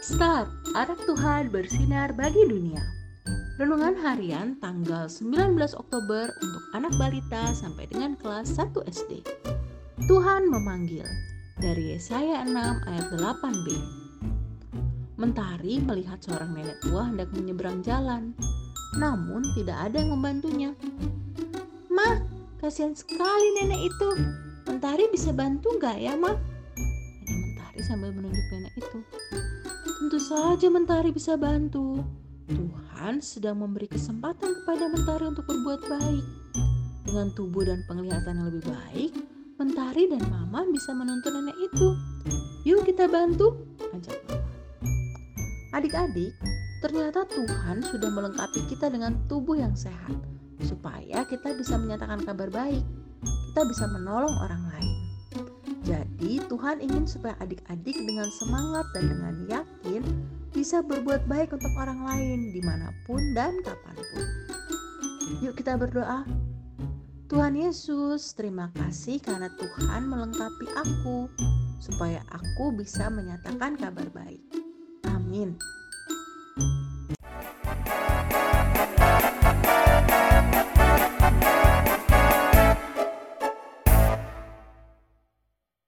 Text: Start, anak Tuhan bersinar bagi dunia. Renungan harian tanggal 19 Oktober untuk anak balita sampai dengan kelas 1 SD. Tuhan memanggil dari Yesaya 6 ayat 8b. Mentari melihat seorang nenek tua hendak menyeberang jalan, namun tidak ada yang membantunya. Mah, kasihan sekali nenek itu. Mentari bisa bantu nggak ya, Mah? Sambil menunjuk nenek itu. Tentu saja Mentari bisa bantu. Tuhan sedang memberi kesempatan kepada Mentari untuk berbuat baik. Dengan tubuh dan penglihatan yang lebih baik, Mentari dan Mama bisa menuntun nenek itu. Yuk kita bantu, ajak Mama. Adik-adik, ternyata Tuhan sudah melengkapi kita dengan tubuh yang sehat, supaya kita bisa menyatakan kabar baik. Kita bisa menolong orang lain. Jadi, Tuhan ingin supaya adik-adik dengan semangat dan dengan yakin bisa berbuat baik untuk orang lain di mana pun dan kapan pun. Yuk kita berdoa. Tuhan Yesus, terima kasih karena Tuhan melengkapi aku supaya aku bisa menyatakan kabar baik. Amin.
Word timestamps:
Start, 0.00 0.48
anak 0.72 0.96
Tuhan 1.04 1.52
bersinar 1.52 2.16
bagi 2.16 2.48
dunia. 2.48 2.80
Renungan 3.60 3.92
harian 4.00 4.56
tanggal 4.56 5.12
19 5.12 5.60
Oktober 5.76 6.24
untuk 6.40 6.64
anak 6.72 6.96
balita 6.96 7.52
sampai 7.52 7.84
dengan 7.84 8.16
kelas 8.16 8.48
1 8.56 8.80
SD. 8.88 9.20
Tuhan 10.08 10.48
memanggil 10.48 11.04
dari 11.60 11.92
Yesaya 11.92 12.48
6 12.48 12.56
ayat 12.88 13.06
8b. 13.12 13.66
Mentari 15.20 15.84
melihat 15.84 16.16
seorang 16.24 16.56
nenek 16.56 16.80
tua 16.80 17.04
hendak 17.04 17.28
menyeberang 17.36 17.84
jalan, 17.84 18.32
namun 18.96 19.44
tidak 19.52 19.84
ada 19.84 20.00
yang 20.00 20.16
membantunya. 20.16 20.72
Mah, 21.92 22.24
kasihan 22.56 22.96
sekali 22.96 23.52
nenek 23.60 23.92
itu. 23.92 24.10
Mentari 24.64 25.12
bisa 25.12 25.28
bantu 25.36 25.76
nggak 25.76 26.00
ya, 26.00 26.16
Mah? 26.16 26.59
Sambil 27.90 28.14
menunjuk 28.14 28.46
nenek 28.54 28.70
itu. 28.78 29.02
Tentu 29.98 30.18
saja 30.22 30.70
Mentari 30.70 31.10
bisa 31.10 31.34
bantu. 31.34 32.06
Tuhan 32.46 33.18
sedang 33.18 33.58
memberi 33.58 33.90
kesempatan 33.90 34.62
kepada 34.62 34.86
Mentari 34.86 35.26
untuk 35.26 35.42
berbuat 35.50 35.90
baik. 35.90 36.24
Dengan 37.02 37.34
tubuh 37.34 37.66
dan 37.66 37.82
penglihatan 37.90 38.38
yang 38.38 38.46
lebih 38.46 38.62
baik, 38.62 39.10
Mentari 39.58 40.06
dan 40.06 40.22
Mama 40.30 40.70
bisa 40.70 40.94
menuntun 40.94 41.34
nenek 41.34 41.58
itu. 41.58 41.88
Yuk 42.62 42.86
kita 42.86 43.10
bantu, 43.10 43.58
ajak 43.90 44.22
Mama. 44.30 44.46
Adik-adik, 45.74 46.30
ternyata 46.86 47.26
Tuhan 47.26 47.82
sudah 47.82 48.06
melengkapi 48.06 48.70
kita 48.70 48.86
dengan 48.86 49.18
tubuh 49.26 49.58
yang 49.58 49.74
sehat, 49.74 50.14
supaya 50.62 51.26
kita 51.26 51.58
bisa 51.58 51.74
menyatakan 51.74 52.22
kabar 52.22 52.54
baik. 52.54 52.86
Kita 53.50 53.66
bisa 53.66 53.90
menolong 53.90 54.34
orang 54.46 54.62
lain. 54.70 54.89
Jadi, 55.90 56.38
Tuhan 56.46 56.78
ingin 56.78 57.02
supaya 57.02 57.34
adik-adik 57.42 57.98
dengan 57.98 58.30
semangat 58.38 58.86
dan 58.94 59.10
dengan 59.10 59.34
yakin 59.50 60.06
bisa 60.54 60.86
berbuat 60.86 61.26
baik 61.26 61.50
untuk 61.50 61.74
orang 61.74 62.06
lain 62.06 62.54
di 62.54 62.62
mana 62.62 62.94
pun 63.10 63.18
dan 63.34 63.58
kapan 63.66 63.98
pun. 63.98 64.26
Yuk 65.42 65.58
kita 65.58 65.74
berdoa. 65.74 66.22
Tuhan 67.26 67.58
Yesus, 67.58 68.38
terima 68.38 68.70
kasih 68.78 69.18
karena 69.18 69.50
Tuhan 69.58 70.06
melengkapi 70.06 70.66
aku 70.78 71.26
supaya 71.82 72.22
aku 72.30 72.70
bisa 72.70 73.10
menyatakan 73.10 73.74
kabar 73.74 74.06
baik. 74.14 74.42
Amin. 75.10 75.58